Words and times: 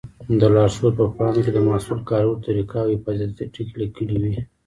د 0.39 0.41
لارښود 0.53 0.93
په 0.99 1.05
پاڼو 1.15 1.39
کې 1.45 1.51
د 1.53 1.59
محصول 1.67 1.99
کارولو 2.09 2.43
طریقه 2.47 2.77
او 2.83 2.89
حفاظتي 2.95 3.45
ټکي 3.53 3.75
لیکلي 3.81 4.17
وي. 4.21 4.35